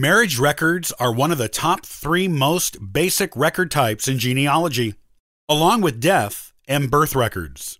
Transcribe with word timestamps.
Marriage 0.00 0.38
records 0.38 0.92
are 0.92 1.12
one 1.12 1.30
of 1.30 1.36
the 1.36 1.46
top 1.46 1.84
three 1.84 2.26
most 2.26 2.90
basic 2.90 3.36
record 3.36 3.70
types 3.70 4.08
in 4.08 4.18
genealogy, 4.18 4.94
along 5.46 5.82
with 5.82 6.00
death 6.00 6.54
and 6.66 6.90
birth 6.90 7.14
records. 7.14 7.78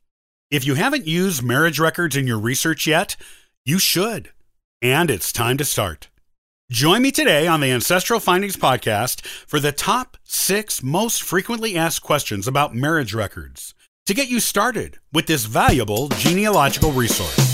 If 0.50 0.66
you 0.66 0.74
haven't 0.74 1.06
used 1.06 1.42
marriage 1.42 1.78
records 1.78 2.16
in 2.16 2.26
your 2.26 2.38
research 2.38 2.86
yet, 2.86 3.16
you 3.64 3.78
should. 3.78 4.32
And 4.82 5.10
it's 5.10 5.32
time 5.32 5.56
to 5.56 5.64
start. 5.64 6.10
Join 6.70 7.00
me 7.00 7.10
today 7.10 7.46
on 7.46 7.62
the 7.62 7.72
Ancestral 7.72 8.20
Findings 8.20 8.58
Podcast 8.58 9.22
for 9.24 9.58
the 9.58 9.72
top 9.72 10.18
six 10.22 10.82
most 10.82 11.22
frequently 11.22 11.74
asked 11.74 12.02
questions 12.02 12.46
about 12.46 12.74
marriage 12.74 13.14
records 13.14 13.72
to 14.04 14.12
get 14.12 14.28
you 14.28 14.40
started 14.40 14.98
with 15.10 15.26
this 15.26 15.46
valuable 15.46 16.08
genealogical 16.08 16.92
resource. 16.92 17.49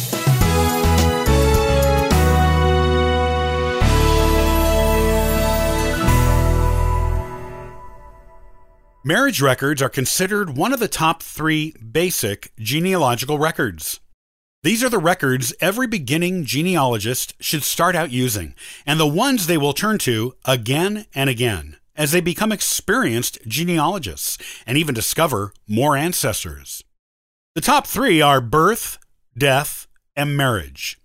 Marriage 9.06 9.41
records 9.41 9.80
are 9.80 9.88
considered 9.88 10.56
one 10.56 10.73
of 10.73 10.80
the 10.80 10.88
top 10.88 11.23
three 11.23 11.73
basic 11.74 12.51
genealogical 12.59 13.38
records. 13.38 14.01
These 14.64 14.83
are 14.83 14.88
the 14.88 14.98
records 14.98 15.55
every 15.60 15.87
beginning 15.87 16.45
genealogist 16.45 17.33
should 17.38 17.62
start 17.62 17.95
out 17.95 18.11
using, 18.11 18.56
and 18.84 18.98
the 18.98 19.06
ones 19.06 19.47
they 19.47 19.56
will 19.56 19.74
turn 19.74 19.98
to 19.98 20.34
again 20.45 21.06
and 21.14 21.30
again 21.30 21.77
as 21.95 22.11
they 22.11 22.20
become 22.20 22.50
experienced 22.50 23.38
genealogists 23.47 24.38
and 24.66 24.77
even 24.77 24.92
discover 24.92 25.55
more 25.69 25.97
ancestors. 25.97 26.83
The 27.55 27.61
top 27.61 27.86
three 27.86 28.20
are 28.20 28.41
birth, 28.41 28.98
death, 29.38 29.86
and 30.16 30.36
marriage. 30.36 30.98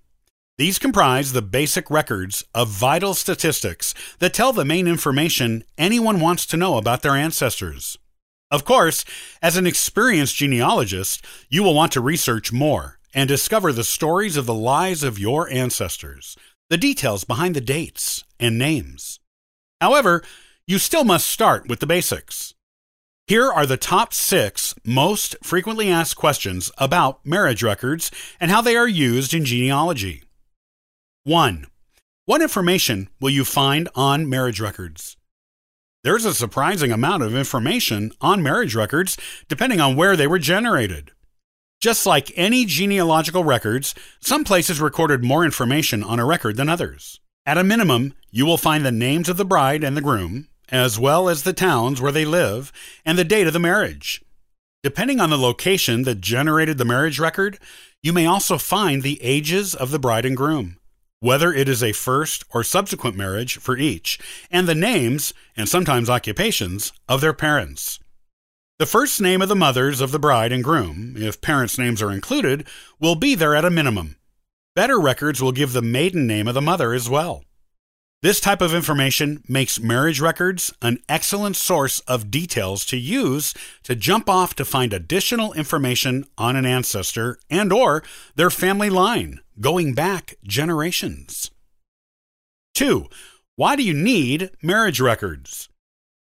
These 0.61 0.77
comprise 0.77 1.33
the 1.33 1.41
basic 1.41 1.89
records 1.89 2.45
of 2.53 2.69
vital 2.69 3.15
statistics 3.15 3.95
that 4.19 4.31
tell 4.31 4.53
the 4.53 4.63
main 4.63 4.87
information 4.87 5.63
anyone 5.75 6.19
wants 6.19 6.45
to 6.45 6.55
know 6.55 6.77
about 6.77 7.01
their 7.01 7.15
ancestors. 7.15 7.97
Of 8.51 8.65
course, 8.65 9.05
as 9.41 9.55
an 9.55 9.65
experienced 9.65 10.35
genealogist, 10.35 11.25
you 11.49 11.63
will 11.63 11.73
want 11.73 11.93
to 11.93 12.01
research 12.01 12.51
more 12.51 12.99
and 13.13 13.27
discover 13.27 13.71
the 13.71 13.85
stories 13.85 14.35
of 14.35 14.45
the 14.45 14.53
lives 14.53 15.03
of 15.03 15.17
your 15.17 15.49
ancestors, 15.49 16.37
the 16.69 16.77
details 16.77 17.23
behind 17.23 17.55
the 17.55 17.61
dates 17.61 18.25
and 18.39 18.57
names. 18.57 19.19
However, 19.79 20.21
you 20.67 20.79
still 20.79 21.05
must 21.05 21.27
start 21.27 21.69
with 21.69 21.79
the 21.79 21.87
basics. 21.87 22.53
Here 23.25 23.49
are 23.49 23.65
the 23.65 23.77
top 23.77 24.13
six 24.13 24.75
most 24.83 25.37
frequently 25.41 25.89
asked 25.89 26.17
questions 26.17 26.71
about 26.77 27.25
marriage 27.25 27.63
records 27.63 28.11
and 28.39 28.51
how 28.51 28.61
they 28.61 28.75
are 28.75 28.87
used 28.87 29.33
in 29.33 29.45
genealogy. 29.45 30.23
1. 31.23 31.67
What 32.25 32.41
information 32.41 33.07
will 33.21 33.29
you 33.29 33.45
find 33.45 33.87
on 33.95 34.29
marriage 34.29 34.59
records? 34.59 35.15
There's 36.03 36.25
a 36.25 36.33
surprising 36.33 36.91
amount 36.91 37.21
of 37.21 37.35
information 37.35 38.11
on 38.19 38.41
marriage 38.41 38.73
records 38.73 39.17
depending 39.47 39.79
on 39.79 39.95
where 39.95 40.15
they 40.15 40.25
were 40.25 40.39
generated. 40.39 41.11
Just 41.79 42.07
like 42.07 42.31
any 42.35 42.65
genealogical 42.65 43.43
records, 43.43 43.93
some 44.19 44.43
places 44.43 44.81
recorded 44.81 45.23
more 45.23 45.45
information 45.45 46.03
on 46.03 46.19
a 46.19 46.25
record 46.25 46.57
than 46.57 46.69
others. 46.69 47.19
At 47.45 47.59
a 47.59 47.63
minimum, 47.63 48.15
you 48.31 48.47
will 48.47 48.57
find 48.57 48.83
the 48.83 48.91
names 48.91 49.29
of 49.29 49.37
the 49.37 49.45
bride 49.45 49.83
and 49.83 49.95
the 49.95 50.01
groom, 50.01 50.47
as 50.69 50.97
well 50.97 51.29
as 51.29 51.43
the 51.43 51.53
towns 51.53 52.01
where 52.01 52.11
they 52.11 52.25
live 52.25 52.71
and 53.05 53.15
the 53.15 53.23
date 53.23 53.45
of 53.45 53.53
the 53.53 53.59
marriage. 53.59 54.23
Depending 54.81 55.19
on 55.19 55.29
the 55.29 55.37
location 55.37 56.01
that 56.03 56.19
generated 56.19 56.79
the 56.79 56.85
marriage 56.85 57.19
record, 57.19 57.59
you 58.01 58.11
may 58.11 58.25
also 58.25 58.57
find 58.57 59.03
the 59.03 59.21
ages 59.21 59.75
of 59.75 59.91
the 59.91 59.99
bride 59.99 60.25
and 60.25 60.35
groom 60.35 60.77
whether 61.21 61.53
it 61.53 61.69
is 61.69 61.81
a 61.81 61.93
first 61.93 62.43
or 62.49 62.63
subsequent 62.63 63.15
marriage 63.15 63.57
for 63.57 63.77
each, 63.77 64.19
and 64.49 64.67
the 64.67 64.75
names, 64.75 65.33
and 65.55 65.69
sometimes 65.69 66.09
occupations, 66.09 66.91
of 67.07 67.21
their 67.21 67.31
parents. 67.31 67.99
The 68.79 68.87
first 68.87 69.21
name 69.21 69.43
of 69.43 69.47
the 69.47 69.55
mothers 69.55 70.01
of 70.01 70.11
the 70.11 70.19
bride 70.19 70.51
and 70.51 70.63
groom, 70.63 71.13
if 71.15 71.39
parents' 71.39 71.77
names 71.77 72.01
are 72.01 72.11
included, 72.11 72.67
will 72.99 73.13
be 73.13 73.35
there 73.35 73.55
at 73.55 73.63
a 73.63 73.69
minimum. 73.69 74.15
Better 74.75 74.99
records 74.99 75.41
will 75.41 75.51
give 75.51 75.73
the 75.73 75.81
maiden 75.83 76.25
name 76.25 76.47
of 76.47 76.55
the 76.55 76.61
mother 76.61 76.91
as 76.91 77.07
well. 77.07 77.43
This 78.23 78.39
type 78.39 78.61
of 78.61 78.75
information 78.75 79.43
makes 79.47 79.79
marriage 79.79 80.19
records 80.19 80.71
an 80.83 80.99
excellent 81.09 81.55
source 81.55 82.01
of 82.01 82.29
details 82.29 82.85
to 82.85 82.97
use 82.97 83.55
to 83.81 83.95
jump 83.95 84.29
off 84.29 84.53
to 84.57 84.65
find 84.65 84.93
additional 84.93 85.53
information 85.53 86.25
on 86.37 86.55
an 86.55 86.63
ancestor 86.63 87.39
and 87.49 87.73
or 87.73 88.03
their 88.35 88.51
family 88.51 88.91
line 88.91 89.39
going 89.59 89.95
back 89.95 90.35
generations. 90.43 91.49
2. 92.75 93.07
Why 93.55 93.75
do 93.75 93.81
you 93.81 93.95
need 93.95 94.51
marriage 94.61 95.01
records? 95.01 95.67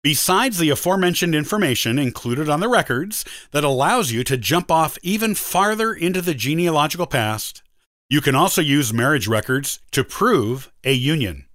Besides 0.03 0.59
the 0.59 0.69
aforementioned 0.69 1.35
information 1.35 1.99
included 1.99 2.51
on 2.51 2.61
the 2.61 2.69
records 2.69 3.25
that 3.53 3.65
allows 3.65 4.13
you 4.13 4.23
to 4.25 4.37
jump 4.37 4.71
off 4.71 4.99
even 5.03 5.35
farther 5.35 5.95
into 5.95 6.21
the 6.21 6.35
genealogical 6.35 7.07
past, 7.07 7.63
you 8.11 8.21
can 8.21 8.35
also 8.35 8.61
use 8.61 8.93
marriage 8.93 9.27
records 9.27 9.81
to 9.93 10.05
prove 10.05 10.71
a 10.85 10.93
union. 10.93 11.47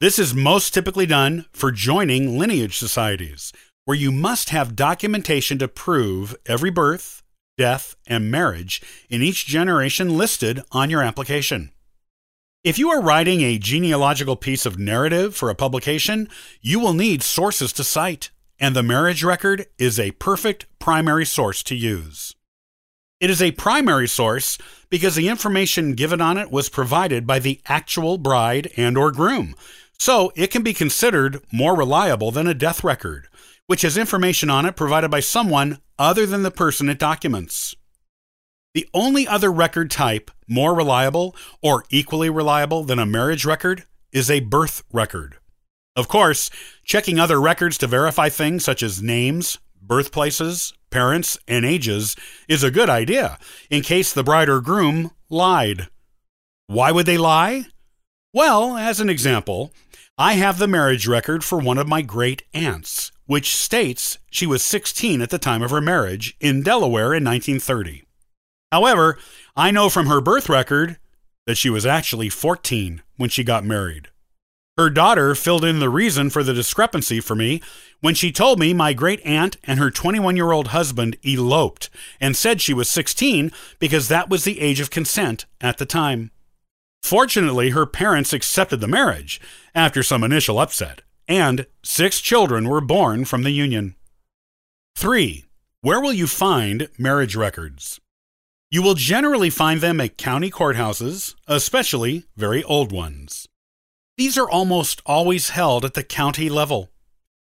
This 0.00 0.18
is 0.18 0.32
most 0.32 0.72
typically 0.72 1.04
done 1.04 1.44
for 1.52 1.70
joining 1.70 2.38
lineage 2.38 2.78
societies, 2.78 3.52
where 3.84 3.98
you 3.98 4.10
must 4.10 4.48
have 4.48 4.74
documentation 4.74 5.58
to 5.58 5.68
prove 5.68 6.34
every 6.46 6.70
birth, 6.70 7.22
death, 7.58 7.96
and 8.06 8.30
marriage 8.30 8.80
in 9.10 9.20
each 9.20 9.44
generation 9.44 10.16
listed 10.16 10.62
on 10.72 10.88
your 10.88 11.02
application. 11.02 11.70
If 12.64 12.78
you 12.78 12.88
are 12.88 13.02
writing 13.02 13.42
a 13.42 13.58
genealogical 13.58 14.36
piece 14.36 14.64
of 14.64 14.78
narrative 14.78 15.36
for 15.36 15.50
a 15.50 15.54
publication, 15.54 16.30
you 16.62 16.80
will 16.80 16.94
need 16.94 17.22
sources 17.22 17.70
to 17.74 17.84
cite, 17.84 18.30
and 18.58 18.74
the 18.74 18.82
marriage 18.82 19.22
record 19.22 19.66
is 19.76 20.00
a 20.00 20.12
perfect 20.12 20.64
primary 20.78 21.26
source 21.26 21.62
to 21.64 21.74
use. 21.74 22.34
It 23.20 23.28
is 23.28 23.42
a 23.42 23.52
primary 23.52 24.08
source 24.08 24.56
because 24.88 25.14
the 25.14 25.28
information 25.28 25.92
given 25.92 26.22
on 26.22 26.38
it 26.38 26.50
was 26.50 26.70
provided 26.70 27.26
by 27.26 27.38
the 27.38 27.60
actual 27.66 28.16
bride 28.16 28.70
and 28.78 28.96
or 28.96 29.12
groom, 29.12 29.54
so 30.00 30.32
it 30.34 30.50
can 30.50 30.62
be 30.62 30.72
considered 30.72 31.42
more 31.52 31.76
reliable 31.76 32.30
than 32.30 32.46
a 32.46 32.54
death 32.54 32.82
record, 32.82 33.28
which 33.66 33.82
has 33.82 33.98
information 33.98 34.48
on 34.48 34.64
it 34.64 34.74
provided 34.74 35.10
by 35.10 35.20
someone 35.20 35.78
other 35.98 36.24
than 36.24 36.42
the 36.42 36.50
person 36.50 36.88
it 36.88 36.98
documents. 36.98 37.74
The 38.72 38.88
only 38.94 39.28
other 39.28 39.52
record 39.52 39.90
type 39.90 40.30
more 40.48 40.74
reliable 40.74 41.36
or 41.62 41.84
equally 41.90 42.30
reliable 42.30 42.82
than 42.82 42.98
a 42.98 43.04
marriage 43.04 43.44
record 43.44 43.84
is 44.10 44.30
a 44.30 44.40
birth 44.40 44.82
record. 44.90 45.36
Of 45.94 46.08
course, 46.08 46.50
checking 46.82 47.18
other 47.20 47.38
records 47.38 47.76
to 47.78 47.86
verify 47.86 48.30
things 48.30 48.64
such 48.64 48.82
as 48.82 49.02
names, 49.02 49.58
birthplaces, 49.82 50.72
parents, 50.88 51.36
and 51.46 51.66
ages 51.66 52.16
is 52.48 52.64
a 52.64 52.70
good 52.70 52.88
idea 52.88 53.38
in 53.68 53.82
case 53.82 54.14
the 54.14 54.24
bride 54.24 54.48
or 54.48 54.62
groom 54.62 55.10
lied. 55.28 55.88
Why 56.68 56.90
would 56.90 57.04
they 57.04 57.18
lie? 57.18 57.66
Well, 58.32 58.76
as 58.76 59.00
an 59.00 59.10
example, 59.10 59.72
I 60.20 60.34
have 60.34 60.58
the 60.58 60.68
marriage 60.68 61.08
record 61.08 61.42
for 61.42 61.58
one 61.58 61.78
of 61.78 61.88
my 61.88 62.02
great 62.02 62.42
aunts, 62.52 63.10
which 63.24 63.56
states 63.56 64.18
she 64.30 64.46
was 64.46 64.62
16 64.62 65.22
at 65.22 65.30
the 65.30 65.38
time 65.38 65.62
of 65.62 65.70
her 65.70 65.80
marriage 65.80 66.36
in 66.40 66.62
Delaware 66.62 67.14
in 67.14 67.24
1930. 67.24 68.02
However, 68.70 69.16
I 69.56 69.70
know 69.70 69.88
from 69.88 70.08
her 70.08 70.20
birth 70.20 70.50
record 70.50 70.98
that 71.46 71.56
she 71.56 71.70
was 71.70 71.86
actually 71.86 72.28
14 72.28 73.00
when 73.16 73.30
she 73.30 73.42
got 73.42 73.64
married. 73.64 74.08
Her 74.76 74.90
daughter 74.90 75.34
filled 75.34 75.64
in 75.64 75.78
the 75.78 75.88
reason 75.88 76.28
for 76.28 76.42
the 76.42 76.52
discrepancy 76.52 77.20
for 77.20 77.34
me 77.34 77.62
when 78.02 78.14
she 78.14 78.30
told 78.30 78.58
me 78.58 78.74
my 78.74 78.92
great 78.92 79.24
aunt 79.24 79.56
and 79.64 79.78
her 79.78 79.90
21 79.90 80.36
year 80.36 80.52
old 80.52 80.66
husband 80.68 81.16
eloped 81.24 81.88
and 82.20 82.36
said 82.36 82.60
she 82.60 82.74
was 82.74 82.90
16 82.90 83.52
because 83.78 84.08
that 84.08 84.28
was 84.28 84.44
the 84.44 84.60
age 84.60 84.80
of 84.80 84.90
consent 84.90 85.46
at 85.62 85.78
the 85.78 85.86
time. 85.86 86.30
Fortunately, 87.10 87.70
her 87.70 87.86
parents 87.86 88.32
accepted 88.32 88.78
the 88.78 88.86
marriage 88.86 89.40
after 89.74 90.00
some 90.00 90.22
initial 90.22 90.60
upset, 90.60 91.02
and 91.26 91.66
six 91.82 92.20
children 92.20 92.68
were 92.68 92.80
born 92.80 93.24
from 93.24 93.42
the 93.42 93.50
union. 93.50 93.96
3. 94.94 95.44
Where 95.80 96.00
will 96.00 96.12
you 96.12 96.28
find 96.28 96.88
marriage 96.98 97.34
records? 97.34 98.00
You 98.70 98.80
will 98.80 98.94
generally 98.94 99.50
find 99.50 99.80
them 99.80 100.00
at 100.00 100.18
county 100.18 100.52
courthouses, 100.52 101.34
especially 101.48 102.26
very 102.36 102.62
old 102.62 102.92
ones. 102.92 103.48
These 104.16 104.38
are 104.38 104.48
almost 104.48 105.02
always 105.04 105.50
held 105.50 105.84
at 105.84 105.94
the 105.94 106.04
county 106.04 106.48
level. 106.48 106.90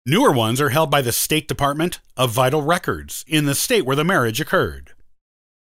Newer 0.06 0.34
ones 0.34 0.60
are 0.60 0.72
held 0.72 0.92
by 0.92 1.02
the 1.02 1.14
State 1.14 1.48
Department 1.48 2.02
of 2.18 2.32
Vital 2.32 2.62
Records 2.62 3.24
in 3.30 3.46
the 3.46 3.56
state 3.56 3.86
where 3.86 3.96
the 3.96 4.04
marriage 4.04 4.42
occurred. 4.42 4.93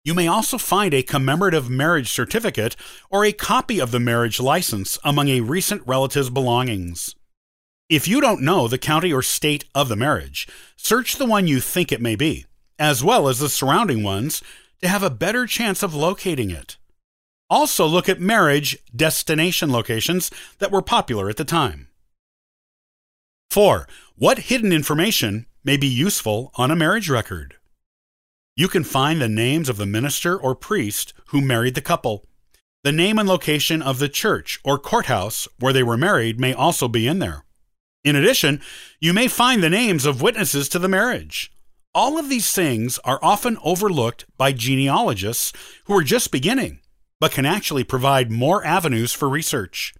You 0.04 0.16
may 0.16 0.28
also 0.28 0.58
find 0.58 0.94
a 0.94 1.04
commemorative 1.04 1.70
marriage 1.70 2.10
certificate 2.12 2.76
or 3.12 3.24
a 3.24 3.32
copy 3.32 3.80
of 3.80 3.92
the 3.92 4.00
marriage 4.00 4.40
license 4.40 4.98
among 5.04 5.30
a 5.30 5.42
recent 5.42 5.86
relative's 5.86 6.32
belongings. 6.32 7.16
If 7.88 8.08
you 8.08 8.20
don't 8.20 8.42
know 8.42 8.68
the 8.68 8.80
county 8.80 9.14
or 9.14 9.22
state 9.22 9.66
of 9.76 9.90
the 9.90 9.96
marriage, 9.96 10.48
search 10.76 11.18
the 11.18 11.26
one 11.26 11.46
you 11.46 11.60
think 11.60 11.92
it 11.92 12.02
may 12.02 12.16
be, 12.16 12.46
as 12.80 13.04
well 13.04 13.28
as 13.28 13.40
the 13.40 13.50
surrounding 13.50 14.02
ones, 14.02 14.42
to 14.82 14.88
have 14.88 15.04
a 15.04 15.10
better 15.12 15.46
chance 15.46 15.84
of 15.84 15.94
locating 15.94 16.50
it. 16.50 16.78
Also, 17.48 17.86
look 17.86 18.10
at 18.10 18.20
marriage 18.20 18.78
destination 18.96 19.72
locations 19.72 20.32
that 20.58 20.72
were 20.72 20.82
popular 20.82 21.30
at 21.30 21.38
the 21.38 21.46
time. 21.46 21.90
4. 23.52 23.88
What 24.16 24.40
hidden 24.40 24.72
information 24.72 25.46
may 25.64 25.78
be 25.78 25.88
useful 25.88 26.52
on 26.56 26.72
a 26.72 26.76
marriage 26.76 27.10
record? 27.10 27.58
You 28.56 28.68
can 28.68 28.84
find 28.84 29.22
the 29.22 29.30
names 29.30 29.70
of 29.70 29.78
the 29.78 29.86
minister 29.86 30.38
or 30.38 30.56
priest 30.56 31.14
who 31.28 31.40
married 31.42 31.76
the 31.76 31.82
couple. 31.82 32.26
The 32.84 32.92
name 32.92 33.18
and 33.18 33.30
location 33.30 33.82
of 33.82 34.00
the 34.00 34.10
church 34.10 34.60
or 34.66 34.78
courthouse 34.78 35.48
where 35.60 35.72
they 35.72 35.84
were 35.84 35.98
married 35.98 36.40
may 36.40 36.54
also 36.54 36.88
be 36.88 37.08
in 37.08 37.20
there. 37.20 37.46
In 38.04 38.16
addition, 38.16 38.62
you 39.00 39.14
may 39.14 39.28
find 39.28 39.62
the 39.62 39.70
names 39.70 40.06
of 40.06 40.22
witnesses 40.22 40.68
to 40.70 40.80
the 40.80 40.90
marriage. 40.90 41.52
All 41.94 42.18
of 42.18 42.30
these 42.30 42.52
things 42.52 43.00
are 43.00 43.20
often 43.22 43.58
overlooked 43.64 44.26
by 44.38 44.52
genealogists 44.52 45.54
who 45.86 45.98
are 45.98 46.04
just 46.04 46.32
beginning, 46.32 46.80
but 47.20 47.32
can 47.32 47.46
actually 47.46 47.84
provide 47.84 48.32
more 48.32 48.66
avenues 48.66 49.14
for 49.14 49.30
research. 49.30 49.94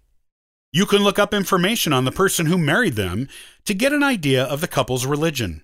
You 0.72 0.86
can 0.86 1.04
look 1.04 1.18
up 1.18 1.32
information 1.32 1.92
on 1.92 2.04
the 2.04 2.12
person 2.12 2.46
who 2.46 2.58
married 2.58 2.94
them 2.94 3.28
to 3.66 3.74
get 3.74 3.92
an 3.92 4.02
idea 4.02 4.42
of 4.42 4.60
the 4.60 4.68
couple's 4.68 5.06
religion. 5.06 5.62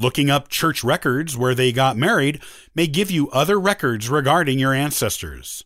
Looking 0.00 0.28
up 0.28 0.48
church 0.48 0.82
records 0.82 1.36
where 1.36 1.54
they 1.54 1.70
got 1.70 1.96
married 1.96 2.42
may 2.74 2.88
give 2.88 3.12
you 3.12 3.30
other 3.30 3.60
records 3.60 4.08
regarding 4.08 4.58
your 4.58 4.74
ancestors. 4.74 5.64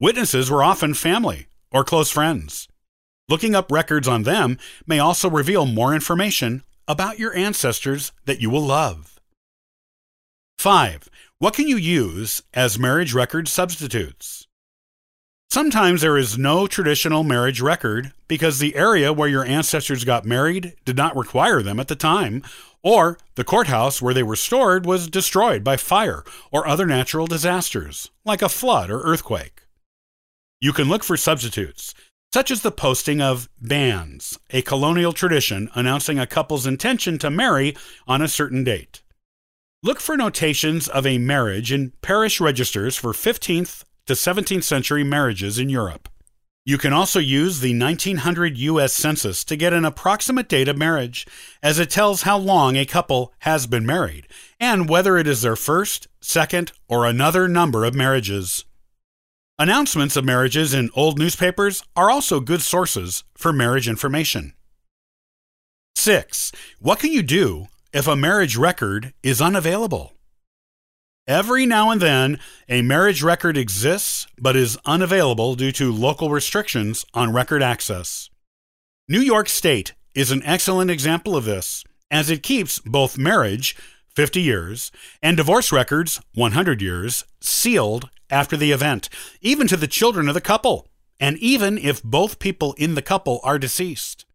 Witnesses 0.00 0.50
were 0.50 0.62
often 0.62 0.94
family 0.94 1.46
or 1.70 1.84
close 1.84 2.10
friends. 2.10 2.68
Looking 3.28 3.54
up 3.54 3.70
records 3.70 4.08
on 4.08 4.22
them 4.22 4.58
may 4.86 4.98
also 4.98 5.28
reveal 5.28 5.66
more 5.66 5.94
information 5.94 6.62
about 6.88 7.18
your 7.18 7.36
ancestors 7.36 8.12
that 8.24 8.40
you 8.40 8.48
will 8.48 8.64
love. 8.64 9.20
5. 10.58 11.08
What 11.38 11.54
can 11.54 11.68
you 11.68 11.76
use 11.76 12.42
as 12.54 12.78
marriage 12.78 13.12
record 13.12 13.46
substitutes? 13.46 14.48
Sometimes 15.52 16.02
there 16.02 16.16
is 16.16 16.38
no 16.38 16.68
traditional 16.68 17.24
marriage 17.24 17.60
record 17.60 18.12
because 18.28 18.60
the 18.60 18.76
area 18.76 19.12
where 19.12 19.28
your 19.28 19.44
ancestors 19.44 20.04
got 20.04 20.24
married 20.24 20.76
did 20.84 20.96
not 20.96 21.16
require 21.16 21.60
them 21.60 21.80
at 21.80 21.88
the 21.88 21.96
time, 21.96 22.44
or 22.84 23.18
the 23.34 23.42
courthouse 23.42 24.00
where 24.00 24.14
they 24.14 24.22
were 24.22 24.36
stored 24.36 24.86
was 24.86 25.08
destroyed 25.08 25.64
by 25.64 25.76
fire 25.76 26.22
or 26.52 26.68
other 26.68 26.86
natural 26.86 27.26
disasters, 27.26 28.12
like 28.24 28.42
a 28.42 28.48
flood 28.48 28.90
or 28.90 29.00
earthquake. 29.00 29.62
You 30.60 30.72
can 30.72 30.88
look 30.88 31.02
for 31.02 31.16
substitutes, 31.16 31.94
such 32.32 32.52
as 32.52 32.62
the 32.62 32.70
posting 32.70 33.20
of 33.20 33.48
banns, 33.60 34.38
a 34.50 34.62
colonial 34.62 35.12
tradition 35.12 35.68
announcing 35.74 36.20
a 36.20 36.28
couple's 36.28 36.64
intention 36.64 37.18
to 37.18 37.28
marry 37.28 37.76
on 38.06 38.22
a 38.22 38.28
certain 38.28 38.62
date. 38.62 39.02
Look 39.82 39.98
for 40.00 40.16
notations 40.16 40.86
of 40.86 41.06
a 41.06 41.18
marriage 41.18 41.72
in 41.72 41.92
parish 42.02 42.40
registers 42.40 42.94
for 42.96 43.12
15th 43.12 43.82
to 44.10 44.14
17th 44.14 44.64
century 44.64 45.04
marriages 45.04 45.56
in 45.56 45.68
Europe. 45.68 46.08
You 46.64 46.78
can 46.78 46.92
also 46.92 47.20
use 47.20 47.60
the 47.60 47.78
1900 47.78 48.58
U.S. 48.58 48.92
Census 48.92 49.44
to 49.44 49.54
get 49.54 49.72
an 49.72 49.84
approximate 49.84 50.48
date 50.48 50.66
of 50.66 50.76
marriage, 50.76 51.28
as 51.62 51.78
it 51.78 51.90
tells 51.90 52.22
how 52.22 52.36
long 52.36 52.74
a 52.74 52.84
couple 52.84 53.32
has 53.40 53.68
been 53.68 53.86
married 53.86 54.26
and 54.58 54.88
whether 54.88 55.16
it 55.16 55.28
is 55.28 55.42
their 55.42 55.54
first, 55.54 56.08
second, 56.20 56.72
or 56.88 57.06
another 57.06 57.46
number 57.46 57.84
of 57.84 57.94
marriages. 57.94 58.64
Announcements 59.60 60.16
of 60.16 60.24
marriages 60.24 60.74
in 60.74 60.90
old 60.96 61.16
newspapers 61.16 61.84
are 61.94 62.10
also 62.10 62.40
good 62.40 62.62
sources 62.62 63.22
for 63.36 63.52
marriage 63.52 63.88
information. 63.88 64.54
6. 65.94 66.50
What 66.80 66.98
can 66.98 67.12
you 67.12 67.22
do 67.22 67.68
if 67.92 68.08
a 68.08 68.16
marriage 68.16 68.56
record 68.56 69.14
is 69.22 69.40
unavailable? 69.40 70.14
Every 71.30 71.64
now 71.64 71.92
and 71.92 72.02
then, 72.02 72.40
a 72.68 72.82
marriage 72.82 73.22
record 73.22 73.56
exists 73.56 74.26
but 74.40 74.56
is 74.56 74.76
unavailable 74.84 75.54
due 75.54 75.70
to 75.70 75.92
local 75.92 76.28
restrictions 76.28 77.06
on 77.14 77.32
record 77.32 77.62
access. 77.62 78.30
New 79.08 79.20
York 79.20 79.48
State 79.48 79.94
is 80.12 80.32
an 80.32 80.42
excellent 80.44 80.90
example 80.90 81.36
of 81.36 81.44
this, 81.44 81.84
as 82.10 82.30
it 82.30 82.42
keeps 82.42 82.80
both 82.80 83.16
marriage, 83.16 83.76
50 84.16 84.42
years, 84.42 84.90
and 85.22 85.36
divorce 85.36 85.70
records, 85.70 86.20
100 86.34 86.82
years, 86.82 87.24
sealed 87.40 88.10
after 88.28 88.56
the 88.56 88.72
event, 88.72 89.08
even 89.40 89.68
to 89.68 89.76
the 89.76 89.86
children 89.86 90.26
of 90.26 90.34
the 90.34 90.40
couple, 90.40 90.88
and 91.20 91.38
even 91.38 91.78
if 91.78 92.02
both 92.02 92.40
people 92.40 92.72
in 92.72 92.96
the 92.96 93.02
couple 93.02 93.38
are 93.44 93.56
deceased. 93.56 94.26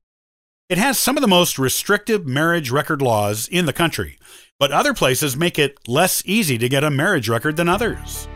It 0.70 0.78
has 0.78 0.98
some 0.98 1.18
of 1.18 1.22
the 1.22 1.28
most 1.28 1.60
restrictive 1.60 2.26
marriage 2.26 2.72
record 2.72 3.02
laws 3.02 3.50
in 3.50 3.66
the 3.66 3.74
country, 3.74 4.18
but 4.60 4.72
other 4.72 4.94
places 4.94 5.36
make 5.36 5.60
it 5.60 5.78
less 5.88 6.24
easy 6.26 6.58
to 6.58 6.70
get 6.70 6.84
a 6.84 6.90
marriage 6.90 7.30
record 7.30 7.58
than 7.58 7.70
others. 7.70 8.28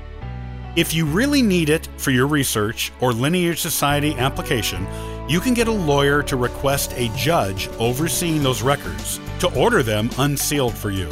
If 0.75 0.94
you 0.94 1.06
really 1.06 1.42
need 1.42 1.69
it 1.69 1.88
for 1.98 2.12
your 2.12 2.27
research 2.27 2.92
or 3.00 3.12
Lineage 3.12 3.60
Society 3.60 4.13
application, 4.16 4.88
you 5.27 5.39
can 5.39 5.54
get 5.54 5.68
a 5.68 5.71
lawyer 5.71 6.21
to 6.24 6.36
request 6.36 6.94
a 6.95 7.10
judge 7.16 7.68
overseeing 7.80 8.44
those 8.44 8.62
records 8.62 9.19
to 9.39 9.54
order 9.60 9.83
them 9.83 10.10
unsealed 10.18 10.75
for 10.75 10.92
you. 10.92 11.10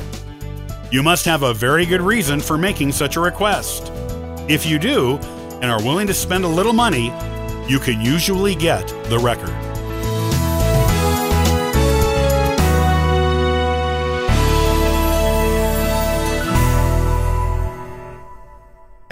You 0.91 1.03
must 1.03 1.25
have 1.25 1.43
a 1.43 1.53
very 1.53 1.85
good 1.85 2.01
reason 2.01 2.39
for 2.39 2.57
making 2.57 2.91
such 2.91 3.15
a 3.15 3.19
request. 3.19 3.91
If 4.47 4.65
you 4.65 4.79
do, 4.79 5.17
and 5.61 5.65
are 5.65 5.83
willing 5.83 6.07
to 6.07 6.13
spend 6.13 6.43
a 6.43 6.47
little 6.47 6.73
money, 6.73 7.07
you 7.67 7.79
can 7.79 7.99
usually 7.99 8.55
get 8.55 8.87
the 9.09 9.19
record. 9.19 9.66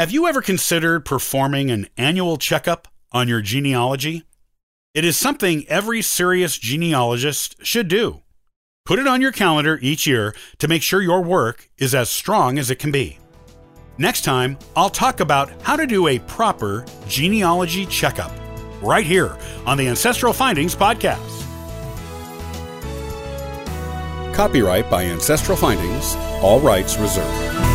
Have 0.05 0.13
you 0.13 0.27
ever 0.27 0.43
considered 0.43 1.03
performing 1.03 1.71
an 1.71 1.87
annual 1.97 2.37
checkup 2.37 2.87
on 3.11 3.27
your 3.27 3.41
genealogy? 3.41 4.21
It 4.93 5.03
is 5.03 5.17
something 5.17 5.65
every 5.67 6.03
serious 6.03 6.59
genealogist 6.59 7.55
should 7.65 7.87
do. 7.87 8.21
Put 8.85 8.99
it 8.99 9.07
on 9.07 9.19
your 9.19 9.31
calendar 9.31 9.79
each 9.81 10.05
year 10.05 10.35
to 10.59 10.67
make 10.67 10.83
sure 10.83 11.01
your 11.01 11.23
work 11.23 11.71
is 11.79 11.95
as 11.95 12.07
strong 12.11 12.59
as 12.59 12.69
it 12.69 12.77
can 12.77 12.91
be. 12.91 13.17
Next 13.97 14.21
time, 14.21 14.59
I'll 14.75 14.91
talk 14.91 15.21
about 15.21 15.49
how 15.63 15.75
to 15.75 15.87
do 15.87 16.05
a 16.05 16.19
proper 16.19 16.85
genealogy 17.07 17.87
checkup 17.87 18.31
right 18.83 19.07
here 19.07 19.35
on 19.65 19.75
the 19.75 19.87
Ancestral 19.87 20.33
Findings 20.33 20.75
Podcast. 20.75 21.17
Copyright 24.35 24.87
by 24.87 25.05
Ancestral 25.05 25.57
Findings, 25.57 26.15
all 26.43 26.59
rights 26.59 26.95
reserved. 26.99 27.74